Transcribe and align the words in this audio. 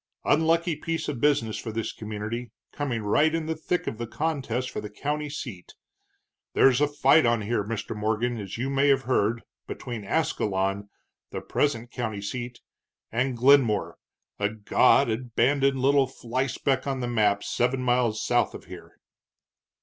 Unlucky 0.25 0.75
piece 0.75 1.07
of 1.07 1.21
business 1.21 1.59
for 1.59 1.71
this 1.71 1.93
community, 1.93 2.49
coming 2.71 3.03
right 3.03 3.35
in 3.35 3.45
the 3.45 3.53
thick 3.55 3.85
of 3.85 3.99
the 3.99 4.07
contest 4.07 4.71
for 4.71 4.81
the 4.81 4.89
county 4.89 5.29
seat. 5.29 5.75
There's 6.53 6.81
a 6.81 6.87
fight 6.87 7.27
on 7.27 7.41
here, 7.43 7.63
Mr. 7.63 7.95
Morgan, 7.95 8.39
as 8.39 8.57
you 8.57 8.71
may 8.71 8.87
have 8.87 9.03
heard, 9.03 9.43
between 9.67 10.03
Ascalon, 10.03 10.89
the 11.29 11.39
present 11.39 11.91
county 11.91 12.19
seat, 12.23 12.61
and 13.11 13.37
Glenmore, 13.37 13.99
a 14.39 14.49
God 14.49 15.07
abandoned 15.11 15.79
little 15.79 16.07
flyspeck 16.07 16.87
on 16.87 16.99
the 17.01 17.07
map 17.07 17.43
seven 17.43 17.83
miles 17.83 18.25
south 18.25 18.55
of 18.55 18.65
here." 18.65 18.97